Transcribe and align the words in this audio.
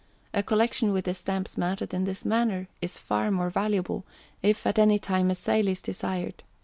A 0.33 0.41
Collection 0.41 0.91
with 0.93 1.05
the 1.05 1.13
Stamps 1.13 1.59
mounted 1.59 1.93
in 1.93 2.05
this 2.05 2.25
manner 2.25 2.67
is 2.81 2.97
far 2.97 3.29
more 3.29 3.51
valuable, 3.51 4.03
if 4.41 4.65
at 4.65 4.79
any 4.79 4.97
time 4.97 5.29
a 5.29 5.35
sale 5.35 5.67
is 5.67 5.79
desired. 5.79 6.41